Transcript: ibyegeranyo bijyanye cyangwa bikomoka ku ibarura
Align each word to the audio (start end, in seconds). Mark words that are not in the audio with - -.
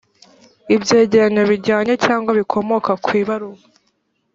ibyegeranyo 0.75 1.43
bijyanye 1.51 1.93
cyangwa 2.05 2.31
bikomoka 2.39 2.91
ku 3.03 3.09
ibarura 3.21 3.61